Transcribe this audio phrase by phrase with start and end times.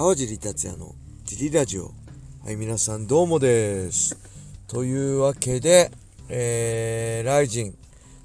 [0.00, 1.92] 川尻達也のジリラジオ。
[2.42, 4.16] はい、皆さんどうもです。
[4.66, 5.90] というわけで、
[6.30, 7.74] えー、ライジン、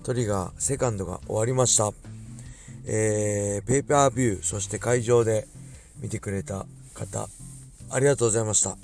[0.01, 1.91] トリガー、セカンドが終わりました。
[2.85, 5.49] えー、ペーパービュー、そして会場で
[5.99, 7.27] 見てくれた方、
[7.89, 8.77] ありがとうございました。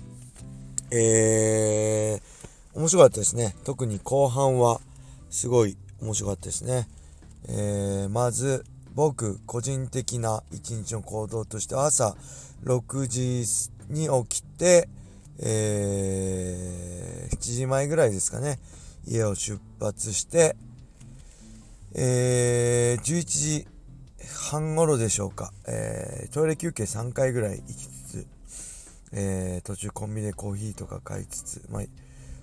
[0.91, 3.55] えー、面白かったですね。
[3.63, 4.81] 特に後半は、
[5.29, 6.89] すごい面白かったですね。
[7.47, 12.15] えー、まず、僕、個人的な一日の行動としては、朝
[12.63, 13.45] 6時
[13.89, 14.89] に起きて、
[15.39, 18.59] えー、7時前ぐらいですかね、
[19.07, 20.55] 家を出発して、
[21.93, 23.67] えー、11時
[24.49, 28.27] 半頃でしょうか、えー、トイレ休憩3回ぐらい行きつつ、
[29.13, 31.83] えー、途中コンビニでコーヒーとか買いつつ、まあ、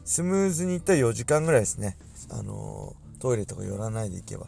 [0.05, 1.97] スムーズに行ったら4時間ぐらいですね。
[2.31, 4.47] あのー、トイレとか寄らないで行けば。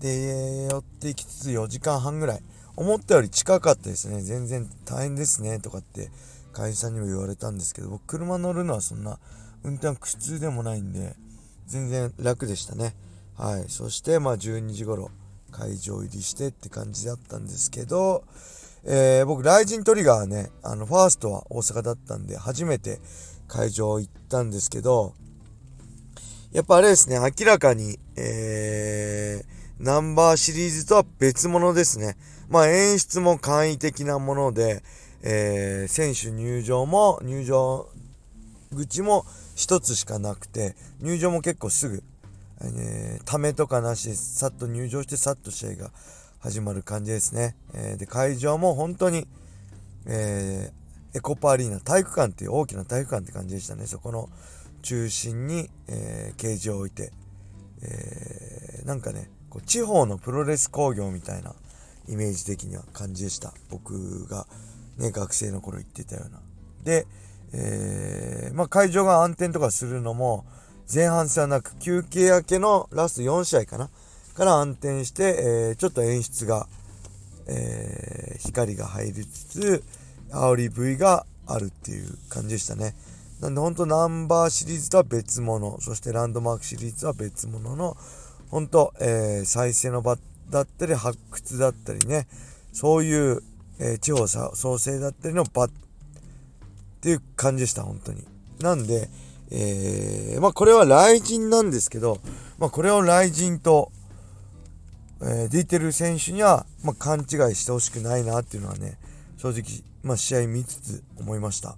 [0.00, 2.42] で、寄ってきつつ4時間半ぐらい。
[2.76, 4.20] 思ったより近かったですね。
[4.20, 5.60] 全然大変ですね。
[5.60, 6.10] とかって
[6.52, 9.18] 会社にも言われたんですけど、僕車乗るのはそんな
[9.64, 11.16] 運転苦痛でもないんで、
[11.66, 12.94] 全然楽でしたね。
[13.34, 13.64] はい。
[13.68, 15.10] そして、まあ12時頃
[15.50, 18.24] 会場入りしてって感じだったんですけど、
[18.84, 23.00] えー、僕、ライジントリガーね、あの、ファーストは大阪だったんで、初めて
[23.48, 25.14] 会場行ったんですけど、
[26.52, 32.16] やっぱあれですね、明らかに、えー、ナンバーシリーズとは別物ですね。
[32.48, 34.82] まあ演出も簡易的なもので、
[35.22, 37.88] えー、選手入場も入場
[38.74, 42.02] 口も一つしかなくて、入場も結構すぐ、
[42.62, 45.90] えー、ためとかなしさっと入場してさっと試合が
[46.38, 47.54] 始まる感じですね。
[47.74, 49.26] えー、で、会場も本当に、
[50.06, 53.86] えー、エコパアリーナ、体育館っていう大きな体育館って感じでしたね。
[53.86, 54.30] そこの
[54.82, 57.12] 中心に、えー、ケージを置いて、
[57.82, 61.54] えー、なんかね、こう地方のプロレス工業みたいな
[62.08, 63.54] イメージ的には感じでした。
[63.70, 64.46] 僕が
[64.98, 66.40] ね、学生の頃行ってたような。
[66.84, 67.06] で、
[67.54, 70.44] えー、まあ、会場が暗転とかするのも、
[70.92, 73.88] 前半戦はなく、休憩明けのラスト4試合かな
[74.34, 76.66] から暗転して、えー、ちょっと演出が、
[77.46, 79.84] えー、光が入りつつ、
[80.30, 82.94] 煽り V があるっていう感じでしたね。
[83.40, 87.96] なんで本当ナンバーシリーズとは別物、そしてランドマークシリーズは別物の、
[88.56, 90.16] 本当、えー、再生の場
[90.48, 92.26] だったり、発掘だったりね、
[92.72, 93.42] そういう、
[93.78, 95.70] えー、地方創生だったりの場っ
[97.02, 98.26] ていう感じでした、本当に。
[98.60, 99.10] なんで、
[99.50, 102.18] えー、まあこれは雷神なんですけど、
[102.58, 103.92] まあこれを雷神と、
[105.20, 108.98] えー、ディテル選手には、まあ、勘違いしてほしくないなっていうのはね、
[109.36, 111.76] 正直、まあ試合見つつ思いました。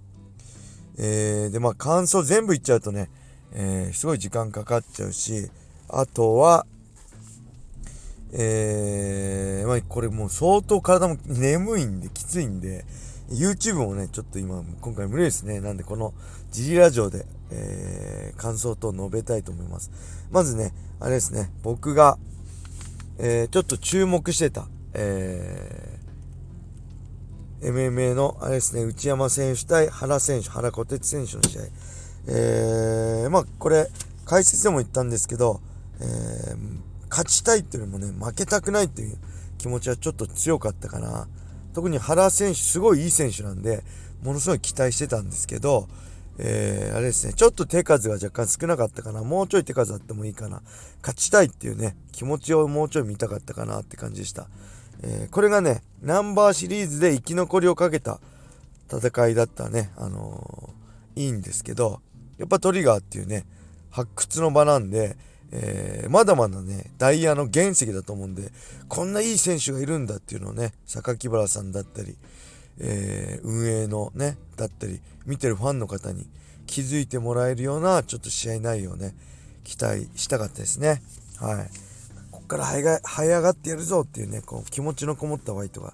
[0.97, 3.09] えー、で、まあ感想全部言っちゃうとね、
[3.51, 5.51] えー、すごい時間かかっちゃうし、
[5.89, 6.65] あとは、
[8.31, 12.85] えー、まあ、これもう相当体も眠いんで、きついんで、
[13.29, 15.61] YouTube もね、ちょっと今、今回無理ですね。
[15.61, 16.13] なんで、この
[16.51, 19.91] ジリラジオで、えー、感想と述べたいと思います。
[20.31, 22.17] まずね、あれですね、僕が、
[23.17, 31.61] えー、ちょっと注目してた、えー、MMA の、あれですね、内山選手対原選手、原小鉄選手の試合。
[32.27, 33.89] えー、まあ、これ、
[34.25, 35.61] 解説でも言ったんですけど、
[36.01, 36.57] えー、
[37.09, 39.17] 勝ちたいっていうのもね、負けたくないっていう
[39.57, 41.27] 気持ちはちょっと強かったかな。
[41.73, 43.83] 特に原選手、すごいいい選手なんで、
[44.23, 45.87] ものすごい期待してたんですけど、
[46.37, 49.23] えー、あれですね、ちょっと手数が若干少なかったかな。
[49.23, 50.61] もうちょい手数あってもいいかな。
[51.01, 54.47] 勝ちたいっていうね、気持ちをもうちょい見たかったかなって感じでした。
[55.01, 58.21] えー、これがね、ナンバーシリーズで生き残りをかけた
[58.89, 61.99] 戦いだったね、あのー、いいんですけど、
[62.37, 63.45] やっぱトリガーっていうね、
[63.89, 65.17] 発掘の場なんで、
[65.51, 68.51] えー、まだまだね、ダイヤの原石だと思うんで、
[68.87, 72.15] こんないい選手がいるんだっていうのをね、榊原さんだったり、
[72.79, 76.27] えー、運営のね、だったり、見てるファンの方に
[76.67, 79.15] 気づいてもらえるような、ちょっと試合内容をね、
[79.63, 81.01] 期待したかったですね。
[81.37, 81.69] はい。
[82.31, 85.93] こっから這いが這い上がってやるぞっていうね、こう気持ちのこもったファイトが、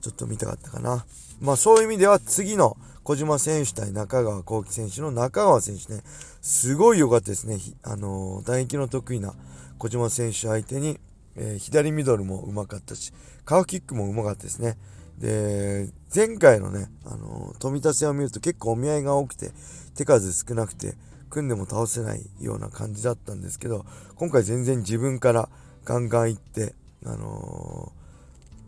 [0.00, 1.04] ちょっと見たかったかな。
[1.40, 6.02] まあそういう意味では次の小島選手対中川幸輝選手の中川選手ね、
[6.40, 7.58] すごい良かったですね。
[7.82, 9.34] あのー、打撃の得意な
[9.76, 10.98] 小島選手相手に、
[11.36, 13.12] えー、左ミドルもうまかったし、
[13.44, 14.78] カーフキックもうまかったですね。
[15.18, 19.52] で、前回のね、あのー、富田戦を見ると結構お見合いが多くて、
[19.94, 20.94] 手数少なくて、
[21.28, 23.84] 組んでも倒せないような感じだったんですけど、
[24.16, 25.50] 今回全然自分から
[25.84, 26.74] ガンガン行って、
[27.04, 27.92] あの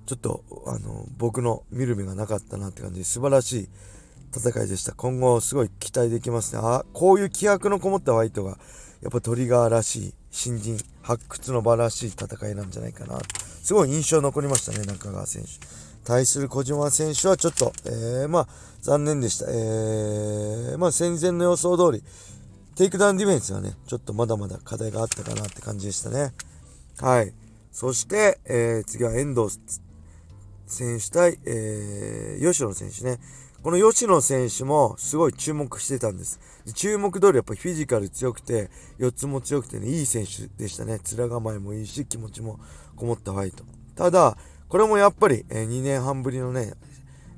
[0.04, 3.68] ー、ちょっと、あの僕の見る目がなかったなって感じで素晴らしい
[4.38, 4.92] 戦いでした。
[4.92, 6.60] 今後すごい期待できますね。
[6.62, 8.58] あ、こういう気迫のこもったワイトが、
[9.02, 13.18] やっぱトリガーらしい、新人発掘の場らしい戦いなんじゃないかな。
[13.62, 15.48] すごい印象残りましたね、中川選手。
[16.04, 18.48] 対する小島選手はちょっと、えー、まあ、
[18.80, 19.46] 残念でした。
[19.48, 22.04] えー、まあ、戦前の予想通り、
[22.76, 26.32] テイクダウンディフェンスはね、ちょっとまだまだ課題があったかなって感じでしたね。
[27.00, 27.32] はい。
[27.72, 29.58] そして、えー、次は遠藤
[30.66, 33.18] 選手対、えー、吉野選手ね。
[33.62, 36.41] この吉野選手もすごい注目してたんです。
[36.75, 41.00] 注目通りやっぱフィジカル強くて、4つも強くてね、いい選手でしたね。
[41.17, 42.61] 面構えもいいし、気持ちも
[42.97, 43.64] こもったファイト。
[43.94, 44.37] ただ、
[44.69, 46.75] これもやっぱり、え、2年半ぶりのね、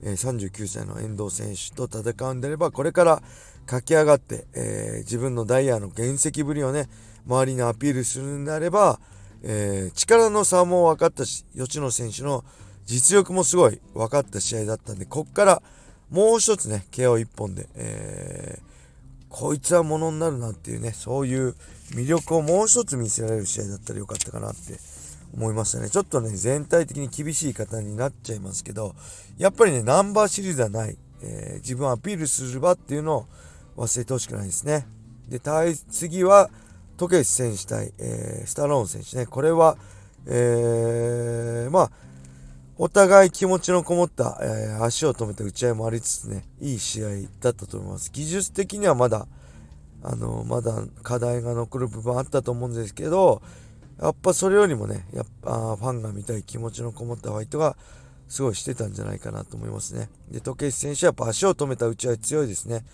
[0.02, 3.22] え、39歳の遠藤選手と戦うんであれば、これから
[3.66, 6.88] 駆け上がって、えー、自分のダイヤの原石ぶりをね、
[7.26, 8.98] 周りにアピールするんであれば、
[9.42, 12.44] えー、力の差も分かったし、吉野選手の
[12.86, 15.62] 実力もすごい分かった試合だったんで、こっから
[16.10, 18.62] もう一つね、KO1 本で、えー、
[19.28, 21.54] こいつはものになるなっていうね、そういう
[21.90, 24.78] 魅力をもう一つ見せられる試合だったらよかったかなって
[25.34, 25.90] 思いましたね。
[25.90, 28.94] ちょっとね、全体的に厳しい方になっちゃいますけど、
[29.36, 33.26] やっぱりね、ナンバーシリーズはない、えー、自分をアピールする場っていうのを
[33.76, 34.86] 忘れてほしくないですね。
[35.28, 36.50] で、対次は、
[36.96, 39.26] トケシ選手対、えー、スタローン選手ね。
[39.26, 39.76] これは、
[40.26, 41.90] えー、まあ、
[42.80, 47.08] お互い気持ちのこもった、えー、足を止めた打ち合いもありつつね、いい試合
[47.40, 48.12] だったと思います。
[48.12, 49.26] 技術的にはまだ、
[50.04, 53.42] あの、まだ課題が残る部分あったと思うんですけど、
[54.00, 57.76] やっぱそれよりもね、やっぱファンが見たい気持ちのこもったファイトが
[58.28, 60.08] すごいしてたんじゃないかなと思いますね。
[60.30, 62.84] で、時計選手はやっぱ足を止めた打ち合い強いですね。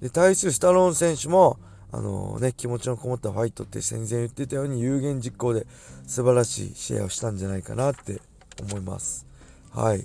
[0.00, 1.58] で、対するスタローン選手も、
[1.90, 5.66] あのね、気持ちのこもったファイトって戦前言ってたように有言実行で
[6.06, 8.20] 素晴らしい試合をしたんじゃないかなって
[8.60, 9.31] 思います。
[9.74, 10.04] はい。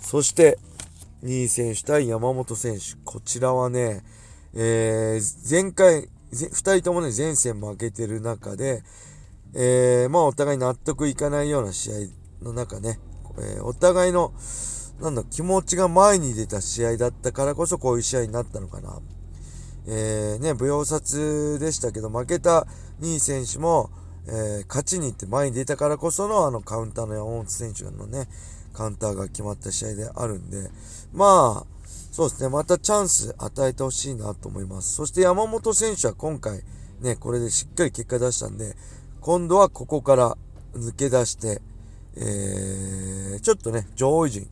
[0.00, 0.58] そして、
[1.24, 2.94] 2位選手対山本選手。
[3.04, 4.04] こちらはね、
[4.54, 8.84] えー、前回、2人ともね、前線負けてる中で、
[9.54, 11.94] えー、まあお互い納得いかないような試合
[12.44, 13.00] の中ね、
[13.38, 14.32] えー、お互いの、
[15.00, 19.00] なんだ、気持ちが前に出た試合だったからこそこういう試合になったのかな。
[19.88, 22.68] えー、ね、舞踊殺でしたけど、負けた
[23.00, 23.90] 2位選手も、
[24.28, 28.28] えー、勝ちに行って前に出たからこそのあのカウンターの山本選手のね、
[28.76, 30.70] カウンターが決まった試合であるんで、
[31.14, 31.76] まあ、
[32.12, 34.94] そうですね、またチャンス与えてほしいなと思います。
[34.94, 36.62] そして山本選手は今回、
[37.00, 38.76] ね、これでしっかり結果出したんで、
[39.20, 40.36] 今度はここから
[40.74, 41.62] 抜け出して、
[42.16, 44.48] えー、ちょっとね、上位陣、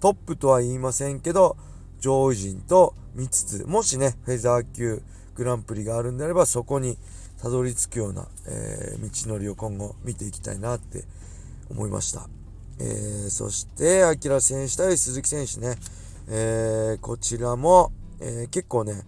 [0.00, 1.58] トップとは言いませんけど、
[2.00, 5.02] 上位陣と見つつ、もしね、フェザー級
[5.34, 6.96] グランプリがあるんであれば、そこに
[7.42, 11.04] たどり着くような、えー、道のりを今後見ていきたいなって
[11.70, 12.28] 思いました。
[12.78, 15.76] えー、そして、アキラ選手対鈴木選手ね、
[16.28, 19.02] えー、こちらも、えー、結構ね、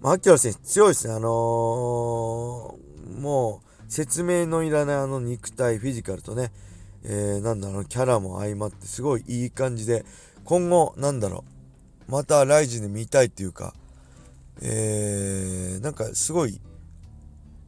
[0.00, 1.14] まあ、アキラ選手強いですね。
[1.14, 6.52] あのー、もう、説明のいらないあの肉体、フィジカルとね、
[7.04, 10.04] え、なんだろう、キャラも相まって、すごいいい感じで、
[10.44, 11.44] 今後、なんだろ
[12.08, 13.74] う、またライジンで見たいっていうか、
[14.60, 16.60] えー、なんかすごい、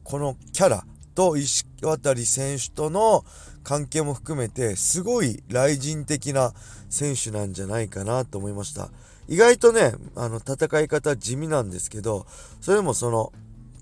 [0.03, 3.23] このキャラと石渡選手との
[3.63, 6.53] 関係も含めて、すごい雷神的な
[6.89, 8.89] 選手なんじゃないかなと思いました。
[9.27, 12.25] 意外とね、あの、戦い方地味なんですけど、
[12.59, 13.31] それでもその、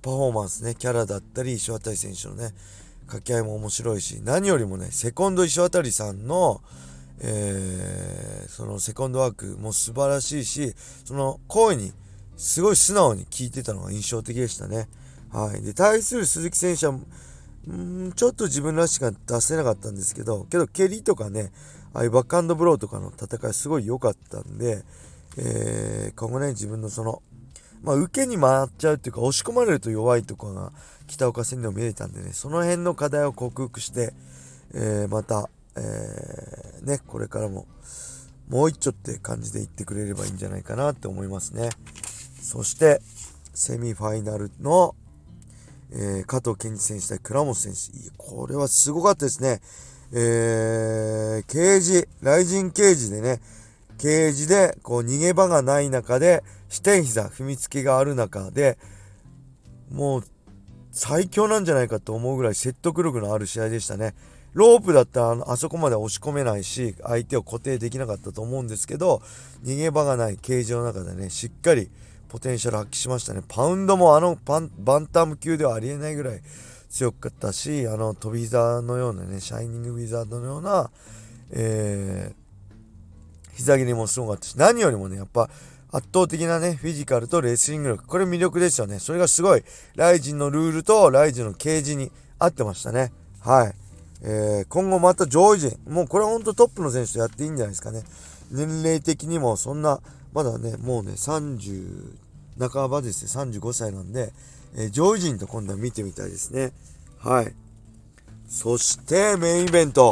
[0.01, 2.53] パフォーマンスね、キャラだったり、石渡選手のね、
[3.07, 6.61] 掛け合いも面白いし、何よりもね、セコンド石渡さんの、
[7.21, 11.91] えー、そのセコンドワークも素晴らしいし、その声に
[12.37, 14.87] すごい素直に聞いてたのが印象的でしたね。
[15.31, 15.61] はい。
[15.61, 16.99] で、対する鈴木選手は、
[17.67, 21.51] んちょっと自分らしく出せなかったんですけど、けど蹴りとかね、
[21.93, 24.83] ああいうバックハンドブローとかの戦いすごい良かったんで、
[25.37, 27.21] えー、今後ね、自分のその、
[27.81, 30.71] まあ、受けに回っちゃうっていうか、押し込まれると弱いところが
[31.07, 34.13] 北岡戦でも見えたんでね、その辺の課題を克服して、
[34.73, 37.65] えー、また、えー、ね、これからも
[38.49, 41.69] もう一丁って感じで言ってくれればいいんじゃないかなって思いますね。
[42.41, 42.99] そして、
[43.53, 44.95] セミファイナルの、
[45.91, 48.11] えー、加藤健二選手対倉本選手。
[48.17, 49.61] これはすごかったですね。
[50.11, 53.41] えー、ケージ、ライジンケージでね、
[53.97, 58.77] ケージで、こう、逃げ場がない中で、視点膝、踏みつけがある中で、
[59.91, 60.23] もう、
[60.91, 64.15] 最強なんじゃないかと思うぐらい説得力のある試合でしたね。
[64.53, 69.21] ロープだったらあそこまで押し込めないし、相手を固定できなかったと思うんですけど、
[69.63, 71.91] 逃げ場がないケージの中でね、しっかり
[72.29, 73.41] ポテンシャル発揮しましたね。
[73.47, 76.41] パウンドもあのバンバンタム級ではありえないぐらい
[76.89, 80.89] 強かったし、あの飛び膝のようなね、シャイニングウィザードのような、
[81.51, 85.49] えー、膝切りもすごかったし、何よりもね、やっぱ
[85.91, 88.05] 圧倒的なね、フィジカルとレスリング力。
[88.05, 88.99] これ魅力ですよね。
[88.99, 89.63] それがすごい、
[89.95, 93.11] ライジンのルールとライジンのケージに合ってましたね。
[93.39, 93.73] はい。
[94.21, 98.03] えー、今後また上位陣、もうこれは本当トップの選手とやっていいんじゃないですかね。
[98.51, 99.99] 年齢的にもそんな、
[100.33, 102.15] まだね、もうね、30
[102.59, 104.33] 半ばですね、35歳なんで、
[104.75, 106.71] えー、上位陣と今度は見てみたいですね。
[107.17, 107.53] はい。
[108.47, 110.11] そしてメインイベント、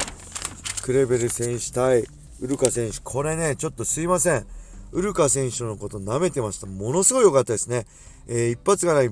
[0.83, 2.05] クレベル選手対
[2.39, 2.99] ウルカ選手。
[3.03, 4.45] これね、ちょっとすいません。
[4.91, 6.67] ウルカ選手のこと舐めてました。
[6.67, 7.85] ものすごい良かったですね。
[8.27, 9.09] えー、一発がない、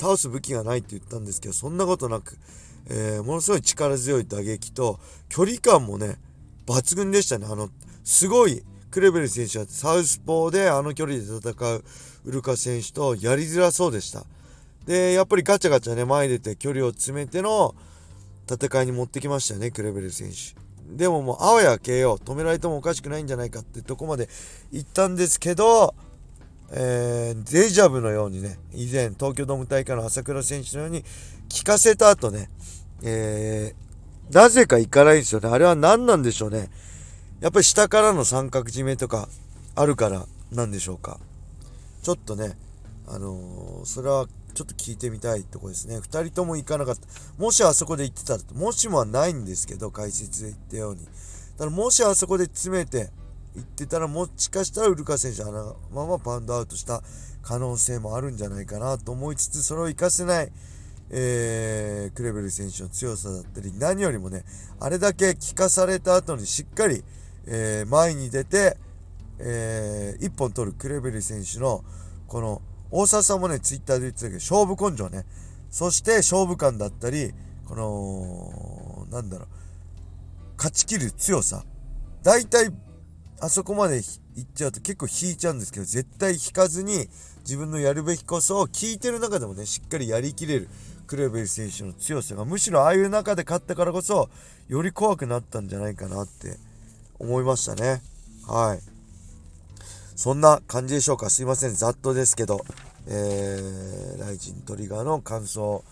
[0.00, 2.36] 倒す武器がないって言ったんですけど、そんなことなく、
[2.90, 6.16] えー、ものすごい力強い打撃と、距離感もね、
[6.66, 7.46] 抜群でしたね。
[7.50, 7.70] あの、
[8.04, 11.84] すごい、クレベル選手はサウスポーであの距離で戦う
[12.24, 14.24] ウルカ選手とやりづらそうでした。
[14.86, 17.74] で、やっぱりガチャガチャね、前出て距離を詰めての
[18.50, 20.58] 戦いに持ってきましたよね、クレベル選手。
[20.96, 24.28] でももう、あわや KO、止められてもおかしくないんじゃないかってとこまで
[24.72, 25.94] 行ったんですけど、
[26.72, 31.04] えー、デジャブのようにね、以前、東京ドーム大会の朝倉選手のように、
[31.50, 32.48] 聞かせた後ね、
[33.02, 35.48] えー、なぜか行かないんですよね。
[35.48, 36.70] あれは何なんでしょうね。
[37.40, 39.28] やっぱり下からの三角締めとか
[39.76, 41.20] あるからなんでしょうか。
[42.02, 42.56] ちょっとね、
[43.06, 45.98] あのー、それはちょっと聞いてみたいとこですね。
[45.98, 47.02] 2人とも行かなかった。
[47.40, 51.06] もしあそこで行ってたら、もしもはないんですけど、解説で言ったように。
[51.56, 53.10] ただ、もしあそこで詰めて
[53.54, 57.04] 行ってたら、もしかしたらウルカ選手、あのままパウンドアウトした
[57.42, 60.50] 可能性もあるんじゃないかなと思いつつ、それを活かせない、
[61.10, 64.44] えー、クレベル選手の強さだったり、何よりもね、
[64.80, 67.04] あれだけ聞かされた後にしっかり、
[67.50, 68.76] えー、前に出て、
[69.38, 71.82] えー、1本取るクレベル選手の、
[72.26, 75.24] この、大沢さんもね、ツイッターで言ってたけど、勝負根性ね。
[75.70, 77.32] そして勝負感だったり、
[77.66, 79.48] この、なんだろう、
[80.56, 81.64] 勝ち切る強さ。
[82.22, 82.70] 大体、
[83.40, 87.08] あそこまで行っちゃうと結構引いちゃうんですけど、絶対引かずに
[87.40, 90.68] 自分のやるべきこそを聞いてる中でもね、しっかりやりきれる
[91.06, 94.28] クレベル選手の強さが、むしろああいう中で勝ったからこそ、
[94.68, 96.58] より怖くなったんじゃないかなって
[97.18, 98.02] 思いましたね。
[98.46, 98.80] はい。
[100.16, 101.30] そんな感じでしょうか。
[101.30, 101.74] すいません。
[101.74, 102.64] ざっとですけど、
[103.06, 105.84] えー、ライジントリガーの感想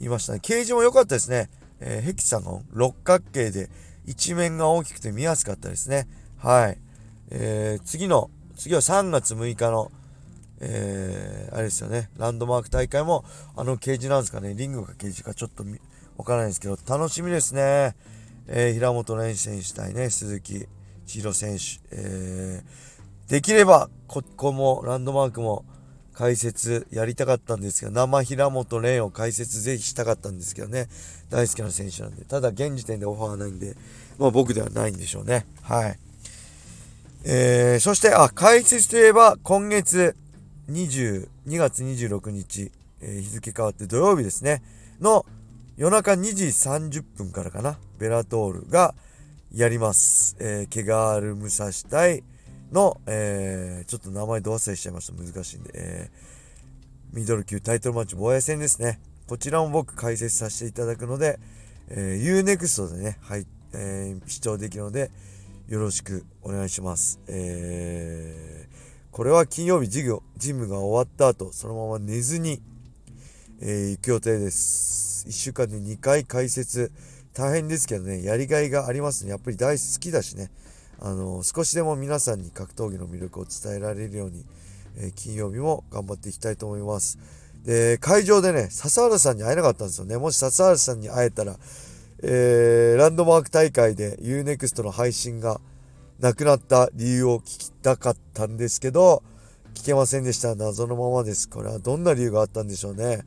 [0.00, 0.40] 言いましたね。
[0.40, 1.50] ケージも良かったですね。
[1.80, 3.68] えー、ヘキサゴン、六角形で
[4.06, 6.08] 一面が大きくて見やすかったですね。
[6.38, 6.78] はい。
[7.30, 9.90] えー、次の、次は3月6日の、
[10.60, 13.24] えー、あれですよね、ランドマーク大会も、
[13.56, 15.64] あのケージなんですかね、リングかケージかちょっと
[16.16, 17.96] わからないですけど、楽しみですね。
[18.46, 20.66] えー、平本蓮選手対ね、鈴木
[21.06, 25.64] 千尋選手、えー、できれば、ここも、ランドマークも、
[26.14, 30.88] 解説やりたかったんですけど、生平本蓮を解説ぜひしたかったんですけどね、
[31.28, 33.76] 大好きな選手なんで、ただ現時点でオファーはないんで、
[34.18, 35.44] まあ僕ではないんでしょうね。
[35.62, 35.98] はい。
[37.24, 40.14] えー、そして、あ、解説といえば、今月
[40.70, 42.70] 20、2月26日、
[43.00, 44.62] えー、日付変わって土曜日ですね、
[45.00, 45.26] の
[45.76, 48.94] 夜中2時30分からかな、ベラトールが
[49.52, 50.36] やります。
[50.40, 52.22] えー、ケガール武蔵対、
[52.74, 55.12] の、えー、ちょっと名前ど忘れしちゃいました。
[55.14, 59.00] 難しいんで、えー、ミドル級タイトルマッチ防衛戦ですね。
[59.26, 61.38] こちらも僕解説させていただくので、
[61.88, 65.10] えー、UNEXT でね、はい、えー、視聴できるので、
[65.68, 67.20] よろしくお願いします。
[67.28, 72.60] えー、これは金曜日授業、ジムが終わった後、そのまま寝ずに、
[73.60, 75.03] えー、行く予定です。
[75.26, 76.92] 1週間で2回解説、
[77.32, 79.30] 大変ですけどね、やりがいがありますね。
[79.30, 80.50] やっぱり大好きだしね。
[81.00, 84.44] あの少しでも皆さんに格闘技の魅力を伝えられるように、
[84.96, 87.18] えー、金曜日も頑張っていきたいと思います。
[87.64, 90.16] で、会場でね、笹原さんに会えなかったんですよね。
[90.16, 91.56] もし笹原さんに会えたら、
[92.22, 95.60] えー、ランドマーク大会で UNEXT の配信が
[96.20, 99.22] なくなった理由を聞きたかったんですけど、
[99.74, 100.54] 聞けませんでした。
[100.54, 101.48] 謎のままです。
[101.48, 103.24] これはどんな理由があったんでしょうね。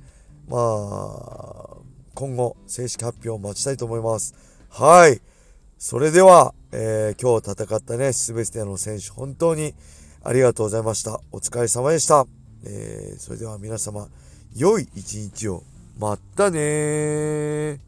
[0.48, 1.77] まあ、
[2.18, 4.34] 今後、正式発表を待ちたいと思います。
[4.72, 5.22] はい。
[5.78, 9.76] それでは、えー、今日戦ったね、すべての選手、本当に
[10.24, 11.22] ありがとうございました。
[11.32, 12.26] お疲れ様でした。
[12.66, 14.08] えー、それでは皆様、
[14.56, 15.62] 良い一日を。
[16.00, 17.80] まったね